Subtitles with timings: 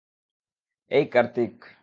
[0.91, 1.55] এই, কার্তিক।